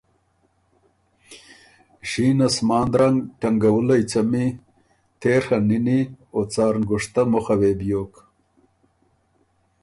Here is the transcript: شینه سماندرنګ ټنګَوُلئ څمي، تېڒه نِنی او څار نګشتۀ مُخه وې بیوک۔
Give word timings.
شینه 2.09 2.47
سماندرنګ 2.55 3.17
ټنګَوُلئ 3.39 4.01
څمي، 4.11 4.47
تېڒه 5.21 5.57
نِنی 5.67 6.01
او 6.33 6.39
څار 6.53 6.73
نګشتۀ 6.81 7.21
مُخه 7.31 7.55
وې 7.59 7.71
بیوک۔ 7.79 8.13